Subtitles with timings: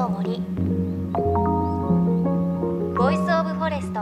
[0.00, 0.40] の森
[2.96, 4.00] Voice of Forest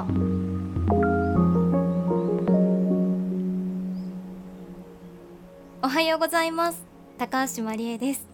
[5.83, 6.87] おはようございます。
[7.19, 8.29] 高橋真理恵です。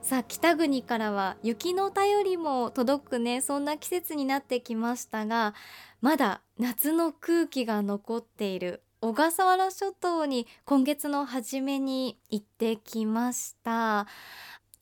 [0.00, 3.42] さあ北国からは雪の便りも届くね。
[3.42, 5.52] そんな季節になってきましたが
[6.00, 8.82] まだ夏の空気が残っている。
[9.02, 14.06] 小笠原諸島に今月の初めに行ってきました。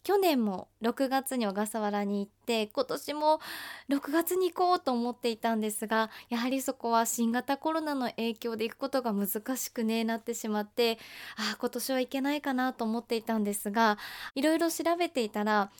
[0.04, 3.40] 去年も6月に小笠原に行って今年も
[3.88, 10.98] 6月に行こうと思っていたんですがやはりそこは新型コロナの影響で行くことが難しくねなってしまって
[11.36, 13.96] ああ今年は行けないかなと思っていたんですが
[14.34, 15.70] いろいろ調べていたら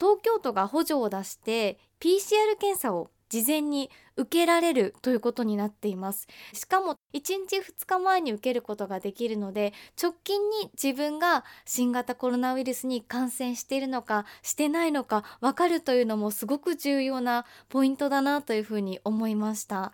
[0.00, 6.28] 東京都が補助を出して PCR 検査を事前に受けられるということになっています。
[6.52, 19.92] しかも1日2日前に受けることができるので直近に自分が新型コロナウイルスに感染しているのかしてないのか分かるというのもすごく重要なポイントだなというふうに思いました。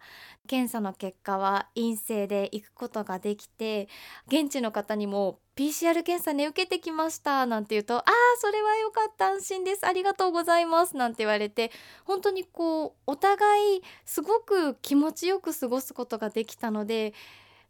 [0.50, 3.88] 検査の結果は陰性で行くことができて
[4.26, 11.70] 現地の方にも PCR 検査ね受けてきましたなんて言うとああそれは良かった安心ですありがとうございますなんて言われて
[12.04, 17.14] 本当にこうお互いすごく気持ちよく過ごすことができたので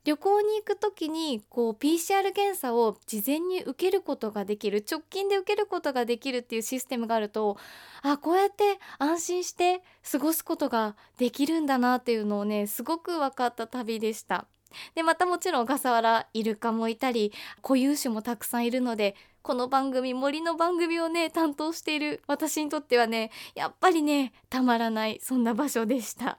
[0.05, 7.59] 旅行に行く時にこう PCR 検査を事前に受けることができる直近で受けることができるっていうシステムがあると
[8.01, 14.47] あこうやって安心して過ごすことができるんだなっていうのをねすごく分かった旅でした。
[14.95, 26.39] でまたもちろん小笠原イルカもいたり固有種もたくさんいるのでこの番組森の番組をね担当している私にとってはねやっぱりねたまらないそんな場所でした。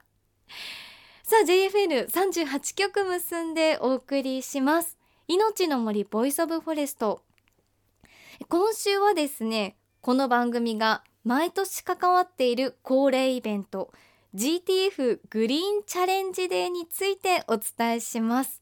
[1.23, 4.97] さあ JFN38 曲結んでお送りします。
[5.27, 7.23] 命の森 Voice of Forest。
[8.47, 13.91] 今週はですねこの番組が毎年関わっている恒例イベント
[14.35, 18.61] GTF Green Challenge Day についてお伝えします。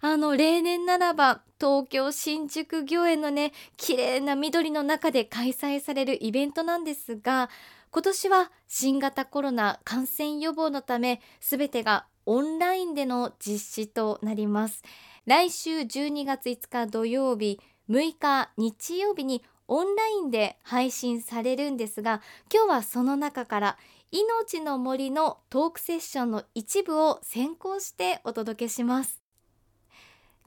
[0.00, 7.48] あの例年ならば東京新宿御苑のね綺麗な緑の中で開催されるイベントなんですが
[7.90, 14.82] 今年は新型コロナ感染予防のため全てがオンラインでの実施となります。
[15.26, 22.20] 来週12月5日土曜日6日日曜日にオンラインで配信されるんですが
[22.52, 23.78] 今日はその中から
[24.12, 29.22] 命の森のトークセッションの一部を先行してお届けします。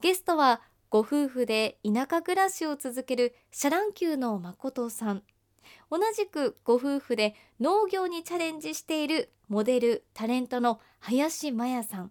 [0.00, 5.22] ゲストはご夫婦で田舎暮らしを続けるシャ乱Qのまことさん。
[5.88, 12.10] 同じくご夫婦で農業にチャレンジしているモデルタレントの林真也さん。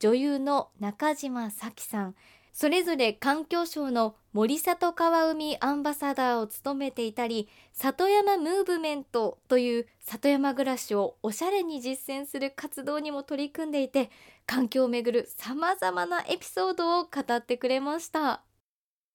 [0.00, 2.16] 女優の中島咲さん。
[2.58, 14.10] それぞれ環境省の森里川海アンバサダーを務めていたり里山ムーブメントという里山暮らしをおしゃれに実践する活動にも取り組んでいて
[14.46, 18.40] 環境をめぐるさまざまなエピソードを語ってくれました。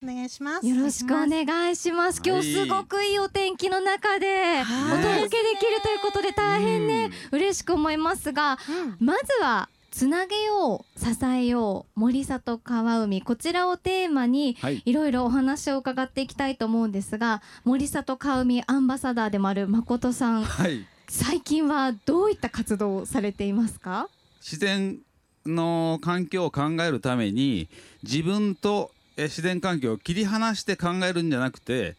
[0.03, 0.68] お願いします。
[0.68, 2.22] よろしくお願いします。
[2.24, 8.59] 今日すごくいいお天気の中でお届けできるということで大変ね、うん、嬉しく思いますが、
[9.00, 13.22] うん、まずはつなげよう支えよう森里川海。
[13.22, 14.94] こちらをテーマにい。
[14.94, 24.07] ろいろお話を伺っていきたいと思うんですが森里川海アンバサダーでもある誠さん、はい、最近はどういった活動をされていますか？
[24.40, 24.97] 自然
[25.46, 27.68] の環境を考えるために
[28.01, 31.97] 自分と自然環境を切り離して考えるんじゃなくて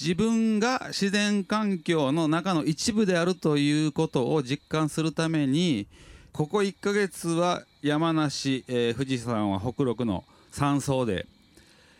[0.00, 5.88] 自分が自然環境の中の一部であるということを実感するために
[6.32, 11.26] ここ1ヶ月は山梨、えー、富士山は北陸の山荘で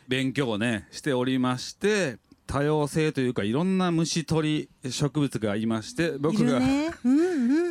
[0.09, 2.16] 勉強をねしておりまして
[2.47, 6.93] 多様性というかいろんな虫鳥植物がいまして僕が、ね。
[7.04, 7.19] うん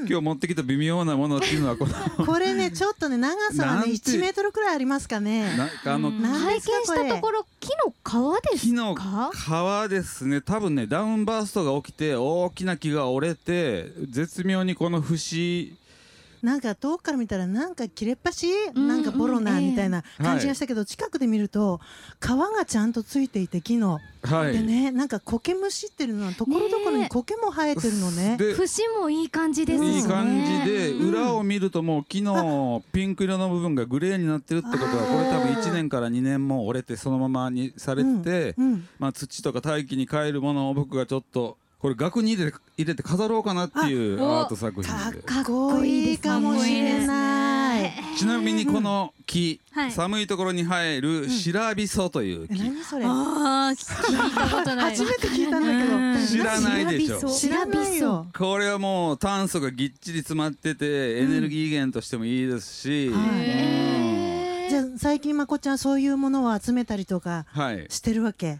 [0.01, 1.94] うん、今日持ってきた微妙なものっていうのはこの
[2.25, 5.52] これねちょっとね長さはね1メートルくらいありますかね。
[5.84, 10.41] あの拝見したところ木の皮です木の皮ですね。
[10.41, 15.73] 多分ねダウンバーストが起きて大きな木が折れて絶妙にこの節
[16.41, 21.79] なんか遠くから見たらなんか切れっ端、なんかボロナみたいな感じがしたけど、近くで見ると
[22.20, 28.38] 皮がちゃんとついていて木の、はい、でねなんか苔虫っていうのはところどころに苔も生えてるのね。
[28.55, 29.97] 節もいい感じですね。
[29.97, 38.55] いい感じで、裏を見るともう木のピンク色の部分がグレーになってるってことはこれ多分1年から2年も折れてそのままにされて、
[38.99, 45.19] まあ、土とか大気に変えるものを僕がちょっとこれ額に入れて入れて飾ろうかなっていうアート作品で。
[45.23, 47.91] かっこいいかもしれない。
[48.16, 49.91] ちなみにこの木、はい。
[49.91, 53.05] 寒いところに生えるシラビソというえ木、何それ？
[53.05, 54.95] ああ聞いたことない。
[54.95, 55.97] 初めて聞いたんだけど。
[55.97, 56.28] うん。
[56.28, 57.28] 知らないでしょ。
[57.28, 58.27] 知らないよ。
[58.37, 63.16] これはもう炭素がぎっちり詰まっててエネルギー源としてもいいですし、は
[64.67, 64.69] い。
[64.69, 67.87] じゃあ最近まこちゃんそういうものを集めたりとかはい。
[67.89, 68.59] してるわけ？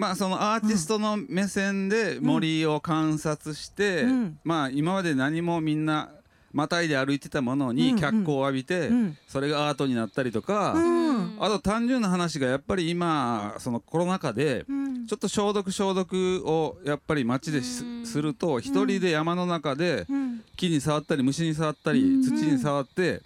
[0.00, 4.38] まあそのアーティストの目線で森を観察して、うん。
[4.44, 6.08] まあ今まで何もみんな
[6.54, 9.18] またいで歩いてたものに脚光を浴びて、うん。
[9.28, 11.36] それがアートになったりとか、うん。
[11.38, 15.06] あと単純な話がやっぱり今そのコロナ禍でうん。
[15.06, 20.40] ちょっと消毒消毒をやっぱり街ですすると一人で山の中でうん。
[20.56, 22.22] 木に触ったり虫に触ったりうん。
[22.22, 23.20] 土に触って、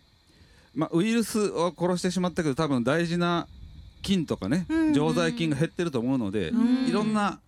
[0.74, 3.46] まあ、ウイルスを殺してしまったけど多分大事な
[4.04, 6.88] 菌とかねうん常在菌が減ってると思うのでうん。
[6.88, 7.40] いろんな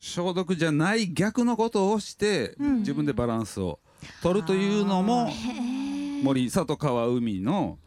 [0.00, 2.78] 消毒じゃない逆のことをしてうん。
[2.80, 3.80] 自分でバランスを
[4.22, 5.28] 取るというのも
[6.22, 7.78] 森里川海の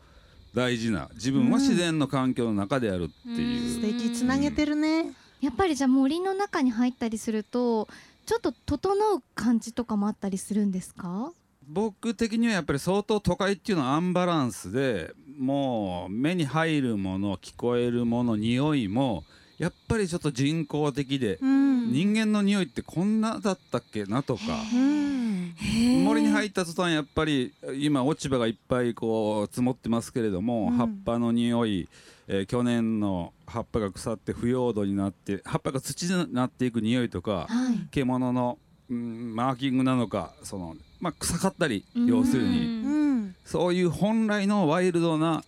[0.53, 3.73] 大事な自分は自然の環境の中であるっていう。
[3.73, 3.81] 素。
[3.81, 5.11] 敵つなげてるね。
[5.41, 7.87] やっぱりじゃあ森の中に入ったりすると
[8.25, 11.31] ちょっと整う感じとかもあったりするんですか？
[11.67, 19.23] 僕的にはやっぱり相当都会っていうのはアンバランスでもう目に入るもの聞こえるもの匂いも
[19.57, 21.65] やっぱりちょっと人工的でうん。
[21.91, 24.41] 人間の匂いってこんなだったっけなとか
[24.73, 25.55] うん
[26.03, 30.77] 森に入った途端やっぱり今落ち葉がいっぱいこう積もってますけれども、うん。
[30.77, 31.87] 葉っぱの匂い、
[32.27, 37.87] えー去年の葉っぱが腐って腐葉土になって葉っぱが土になっていく匂いとかはい。
[37.91, 38.57] 獣の、
[38.89, 40.75] うん、マーキングなのかその、
[41.05, 42.65] まあ、臭かったり要するに。
[42.65, 45.43] うんそういう本来のワイルドな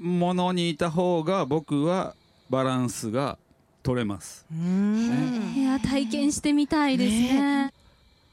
[0.00, 2.14] ものにいた方が僕は
[2.50, 3.36] バランスが
[3.82, 4.46] 取れます。
[4.52, 7.72] うんいや体験してみたいですね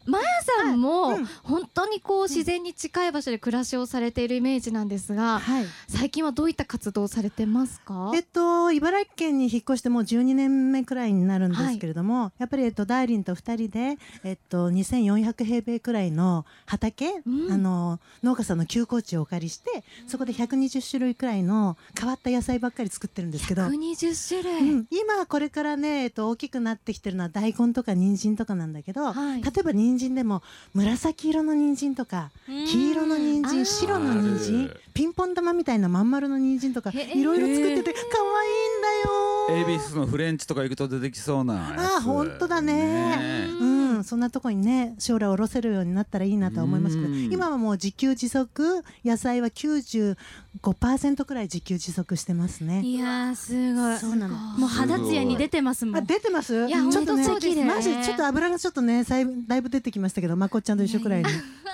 [0.05, 0.25] マヤ
[0.63, 1.25] さんもうん。
[1.43, 5.65] 本当にこう自然に近い場所で暮らしをされているイメージなんですがはい。
[5.87, 8.11] 最近はどういった活動をされてますか？
[8.13, 17.51] えっと茨城県に引っ越してもう12年目くらいになるんですけれども、やっぱりえっとダーリンと2人でえっと2400平米くらいの畑、うん。
[17.51, 29.43] あの農家さんの休耕地をお借りしてそこで120種類くらいの変わった野菜ばっかり作ってるんですけど、120種類、うん、今これからね、えっと、大きくなってきてるのは大根とか人参とかなんだけど、はい。
[29.43, 30.41] 例えば人参でも
[30.73, 34.81] 紫色の人参とか黄色の人参白の人あ参る。
[34.93, 41.95] ピンポン玉みたいなまん丸の人参とかいろいろ作ってて可愛いんだよ恵比寿のフレンチとか行くと出てきそうなやつ。
[41.95, 43.47] あー本当だね。
[43.59, 47.31] うん、そんなとこにね将来おろせるようになったらいいなとは思いますけどうん。
[47.31, 52.81] 今はもう自給自足野菜は95%くらい自給自足してますね。
[52.81, 53.97] いやーすごい。
[53.97, 54.35] そうなの。
[54.35, 56.67] もう肌ツヤに出てますもあん出てます？
[56.67, 57.27] いやちょっとね
[57.65, 61.29] マジちょっと油がちょっとねさいだいぶ出てきましたけどまこっちゃんと一緒くらいに。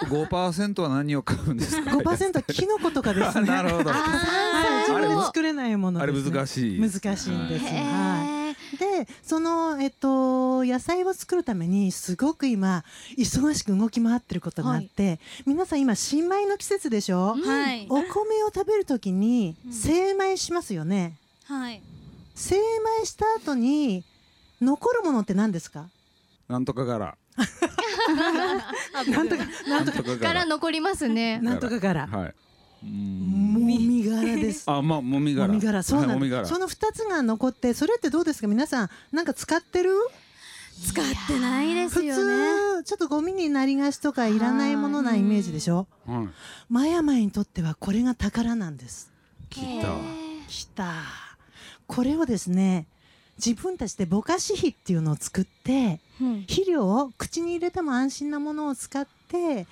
[0.05, 3.47] 5%は何を買うんですか？5%はキノコとかですね。
[3.47, 3.91] なるほど。
[4.87, 6.31] 自分で作れないものあれですね。
[6.31, 7.65] 難しい難しいんです。
[7.65, 8.33] へはい。
[8.33, 8.36] ー
[8.79, 12.83] でその、えっと、野菜を作るためにすごく今
[13.17, 17.85] 忙しく動き回ってることがあって、皆さん今新米の季節でしょ、はい。
[17.89, 19.73] お米を食べるときにうん。
[19.73, 21.17] 精米しますよね。
[21.45, 21.81] はい。
[22.35, 24.03] 精米した後に
[24.61, 25.89] 残るものって何ですか？
[26.47, 29.45] なんとか柄なんとかなんとか。
[29.67, 30.45] なんとかから。
[30.45, 31.39] 残りますね。
[31.39, 32.25] なんとか柄はい。
[32.25, 32.33] うん
[32.83, 34.63] もみ殻です。
[34.69, 35.47] あまあもみ殻。
[35.47, 35.81] もみ殻。
[35.83, 38.47] そうなんその二つが残ってそれってどうですか？
[38.47, 39.91] 皆さんなんか使ってる？
[40.85, 42.23] 使ってないです普よね。
[42.81, 42.83] 通。
[42.83, 45.87] ちょっとゴミになりがちとかいらないものなイメージでしょ？
[46.05, 46.27] はい。
[46.69, 49.11] マヤマヤにとってはこれが宝なんです。
[49.49, 49.89] 聞いた。
[49.89, 49.99] わ
[50.47, 50.93] きた。
[51.87, 52.85] これをですね
[53.43, 56.41] 自分たちでぼかし肥っていうのを作ってうん。
[56.41, 59.65] 肥料を口に入れても安心なものを使って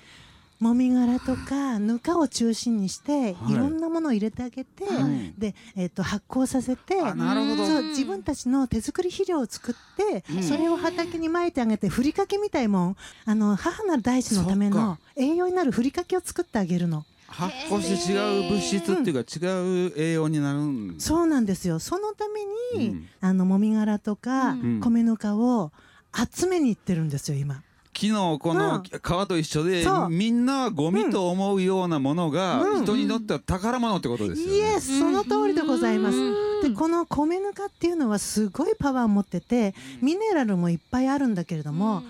[0.58, 3.52] もみ殻とかぬかを中心にして、はい。
[3.52, 5.34] い、ろんなものを入れてあげて、はい。
[5.38, 7.66] で、えっと発酵させてあなるほど。
[7.66, 10.42] そう自分たちの手作り肥料を作って、うん。
[10.42, 12.96] それを畑にまいてあげてふりかけみたいもん。
[13.26, 17.04] あの母なる大地のための栄養になるふりかけを作ってあげるの。
[17.28, 21.80] 発酵して違う物質っていうか違う栄養になるんですそうなんですよ。
[21.80, 23.08] そのために、うん。
[23.20, 24.80] あのもみ殻とか、うん。
[24.80, 25.72] 米ぬかを
[26.14, 27.62] 集めに行ってるんですよ今。
[27.98, 28.58] 昨日こうん。
[28.58, 30.08] の皮と一緒で、そう。
[30.10, 32.84] みんなはゴミと思うようなものがうん。
[32.84, 34.54] 人にとっては宝物ってことですよね。
[34.54, 36.16] イエスその通りでございます。
[36.16, 36.70] うん。
[36.70, 42.02] でこの米ぬかっていうのはすごいパワーを持っててミネラルもいっぱいあるんだけれども、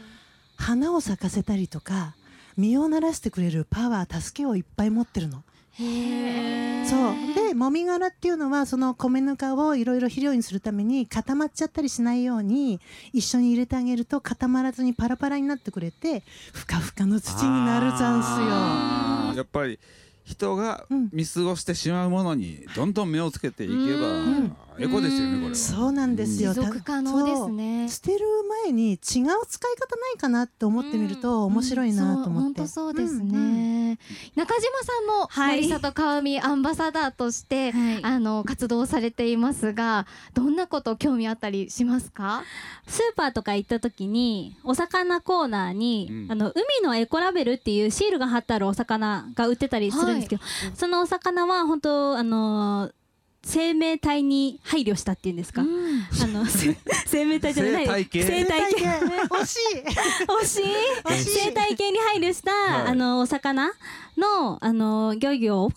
[0.56, 2.14] 花を咲かせたりとか
[2.56, 5.42] 実をならしてくれるパワー助けをいっぱい持ってるの。
[5.78, 12.80] そうでもみ殻っていうのはその米ぬかをいろいろ肥料にするために固まっちゃったりしないように
[13.12, 19.37] 一緒に入れてあげると固まらずにパラパラになってくれてふかふかの土になるざんすよ。
[19.37, 19.78] やっぱり
[20.25, 23.76] 人が見過ごしてしまうものにどんどん目をつけていけば、
[24.76, 25.54] エコですよねこれは。
[25.54, 26.52] そうなんですよ。
[26.52, 27.88] 持続可能ですね。
[27.88, 28.26] 捨てる
[28.64, 32.42] 前に違う使い方ないかなって思ってみると面白いなと思って。
[32.42, 33.65] 本当そうですね。
[34.34, 37.72] 中島さんも森里川海アンバサダーとして、
[38.02, 42.42] あの活動されていますが、どんなこと興味あったりしますか？
[42.86, 50.42] スーパーとか行った時にお魚コーナーに、あの海のエコラベルっていうシールが貼ってあるお魚が売ってたりするんですけど、
[50.74, 52.90] そのお魚は本当あの
[53.46, 56.44] 生命体に配慮したっていうんですか、うん、あの
[57.06, 57.86] 生命体じゃない。
[57.86, 58.84] 生態系。
[59.30, 59.84] 惜しい。
[60.26, 61.46] 惜しい。
[61.46, 63.72] 生態系に配慮した、はい、あのお魚
[64.16, 65.70] のあの漁業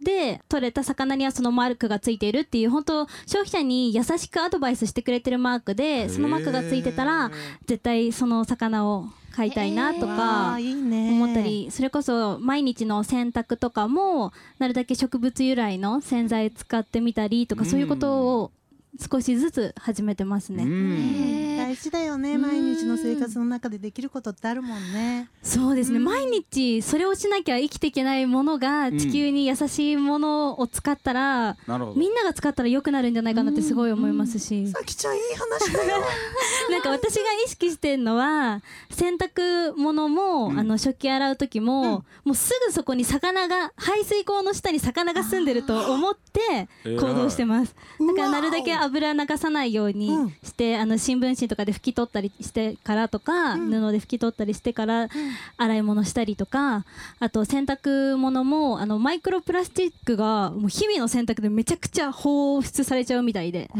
[0.00, 7.30] で取れた魚にはそのマークがついているっていう本当消費者に優しくアドバイスしてくれてるマークでそのマークがついてたら
[7.66, 9.06] 絶対その魚を
[9.36, 18.50] 買いたいなとか思ったりそれこそ毎日の洗濯とかもなるだけ植物由来の洗剤使ってみたりとかそういうことを
[18.98, 21.56] 少しずつ始めてますね。
[21.56, 22.38] 大事だよね。
[22.38, 25.28] 毎日の生活の中でできることってあるもんね。
[25.42, 25.98] そうですね。
[25.98, 31.56] 毎日それをしなきゃ生きていけないものが地球に優しいものを使ったら、
[31.96, 34.68] みんなが使ったら良くなるんじゃないかなってすごい思いますし。
[34.68, 36.02] さきちゃんいい話だよ。
[36.70, 47.74] なんか私が意識してるのは洗濯物も、あの食器洗う時も、もうすぐそこに魚が排水口の下に魚が住んでると思って行動してます。
[48.00, 50.10] だからなるだけ油流さないように
[50.42, 55.08] して、うん、あの新聞紙とかで拭き取ったりしてからとか、うん、布で拭き取ったりしてから
[55.56, 56.84] 洗い物したりとか
[57.20, 63.70] あと洗濯物もあのマイクロプラスチックがもう日々の洗濯でめちゃくちゃ放出されちゃうみたいで、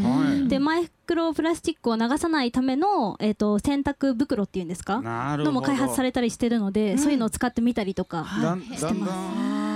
[0.49, 5.01] でマイクロプラスチックを流さないための、えーと、洗濯袋っていうんですか？
[5.03, 8.27] のも開発されたりしてるので、うん、そういうのを使ってみたりとか
[8.75, 9.07] してます。
[9.07, 9.76] いや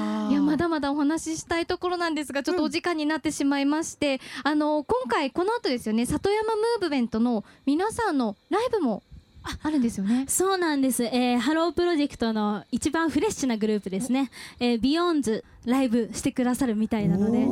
[0.51, 9.05] まだまだお話ししたいところなんですがちょっとお時間になってしまいまして、うん、あの今回この後ですよね里山ムーブメントの皆さんのライブも
[9.43, 10.25] ああるんですよね。
[10.29, 17.47] そうなんです、えー、ハロープロジェクトの一番フレッシュなグループですね、えー、ビヨーンズライブしてくださるみたいなので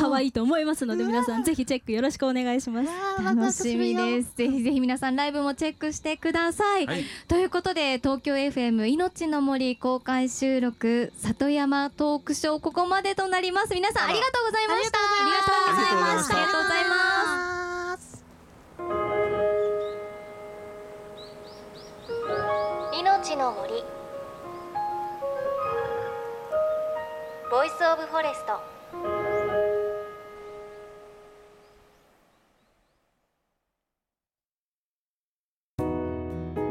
[0.00, 2.88] 可愛いと思いますので皆さんぜひチェックよろしくお願いします。
[3.22, 4.34] 楽しみです。
[4.36, 13.74] ぜひぜひ皆さんライブもチェックしてください、はい、ということで東京 FM 命の森公開収録里山トークショーここまでとなります。
[13.74, 14.98] 皆さんありがとうございました。
[14.98, 16.36] ありがとうございました。
[16.36, 17.53] ありがとうございます
[23.32, 23.72] の森。
[27.50, 28.60] Voice of Forest。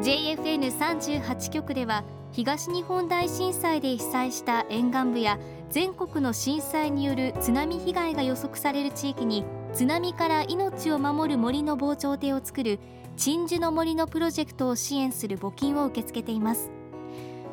[0.03, 5.39] JFN38 局では東日本大震災で被災した沿岸部や
[5.71, 9.43] 全国の震災による津波被害が予測される地域に
[9.73, 12.79] 津波から命を守る森の防潮堤を作る
[13.17, 16.71] 鎮守の森のプロジェクトを支援する募金を受け付けています。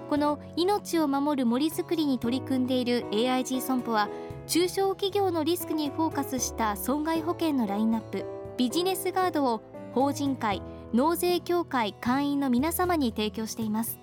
[0.08, 4.08] この命を守る森づくりに取り組んでいる AIG 損保は
[4.48, 8.24] 中小企業のリスクにフォーカスした損害保険のラインナップ
[8.56, 9.62] ビジネスガードを
[9.94, 10.62] 法人会
[10.92, 14.00] 納税協会会員の皆様に提供しています。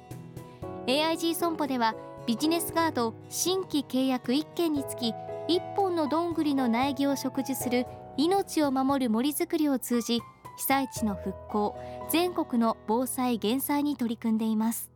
[0.86, 1.94] AIG 損保では
[2.26, 5.14] ビジネスガード新規契約1件につき
[5.50, 7.86] 1本のどんぐりの苗木を植樹する
[8.16, 10.22] 命を守る森づくりを通じ
[10.58, 11.78] 被災地の復興
[12.10, 14.92] 全国の防災減災に取り組んでいます。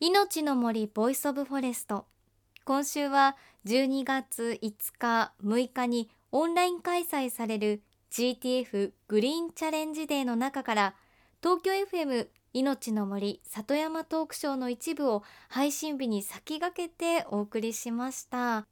[0.00, 2.06] 命の森 Voice of Forest。
[2.64, 7.82] 今週は12月5日6日にオンライン開催される
[8.12, 10.94] GTF Green Challenge Day の中から
[11.42, 18.66] 東京 FM 命の森里山トークショーの一部を配信日に先駆けてお送りしました。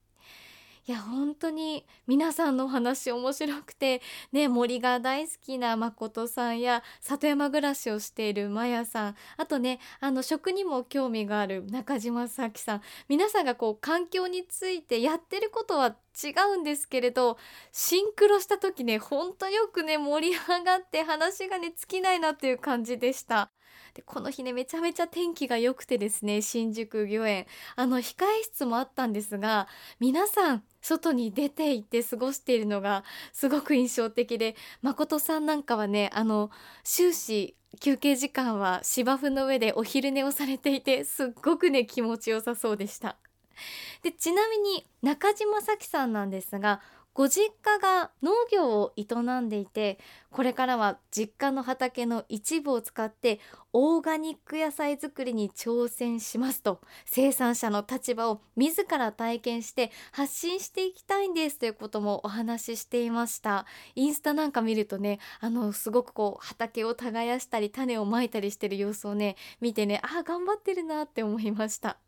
[0.87, 17.39] いや本当に皆さんのお話面白くてね森が大好きな誠さんや里山暮らしをしているまやさんあとねあの食にも興味がある中島咲さん皆さんがこう環境についてやってることは違うんですけれど
[17.73, 23.51] シンクロした時ねほんとよくね盛り上がって話がね尽きないなっていう感じでした。
[23.95, 27.47] でこの日ねめちゃめちゃ天気が良くてですね新宿御苑。
[27.77, 29.69] あの控え室もあったんですが
[30.01, 36.51] 皆さん外に出て行って過ごしているのがすごく印象的で誠さんなんかはねあの
[36.83, 43.17] 終始休憩時間は芝生の上でお昼寝をされていてすっごくね気持ちよさそうでした。
[44.03, 46.81] でちなみに中島咲さんなんですが
[47.15, 49.07] ご実家が農業を営
[49.41, 50.01] んでいて
[50.33, 53.39] これからは実家の畑の一部を使って
[53.73, 63.65] オーガニック野菜作りに挑戦しますと生産者の立場を自ら体験して発信していきたいんですということもお話ししていました。
[63.95, 71.99] インスタなんか見るとねあのすごくこう畑を耕したり種をまいたりしてる様子をね見てねああ頑張ってるなって思いました。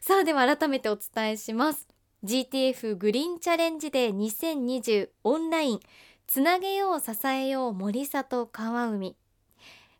[0.00, 1.88] さあでは改めてお伝えします。
[2.24, 5.80] GTF グリーンチャレンジデー2020オンライン
[6.26, 9.16] つなげよう支えよう森里川海。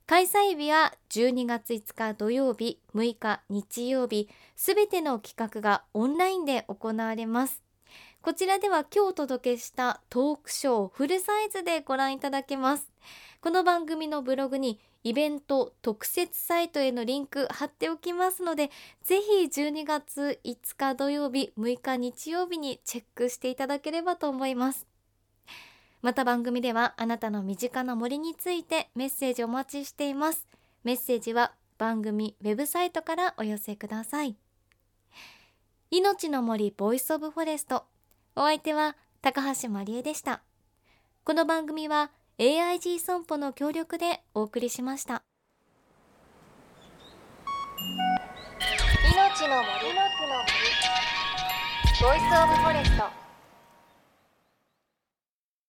[0.07, 7.62] 開催日は12月5日土曜日6日日曜日すべての企画がオンラインで行われます。
[8.21, 12.90] こちらでは今日お届けしたトークショーフルサイズでご覧いただけます。
[13.40, 18.71] この番組のブログにイベント特設サイトへのリンク貼っておきますので
[19.02, 24.87] ぜひ12月5日土曜日6日日曜日にチェックしていただければと思います。
[26.02, 30.47] また番組ではあなたの身近な森についてメッセージお待ちしています。
[30.85, 34.37] メッセージは番組ウェブサイトからお寄せください。
[35.90, 37.84] 命の森 Voice of Forest。
[38.37, 40.42] お相手は高橋真理恵でした。
[41.25, 45.23] この番組は AIG 損保の協力でお送りしました。
[49.14, 49.92] 命の森。
[49.92, 50.56] の木の森。
[52.00, 53.29] ボイスオブフォレスト